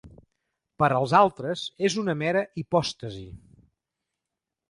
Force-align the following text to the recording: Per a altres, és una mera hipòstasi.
Per 0.83 0.87
a 0.99 1.01
altres, 1.17 1.65
és 1.89 1.97
una 2.03 2.15
mera 2.23 2.43
hipòstasi. 2.61 3.27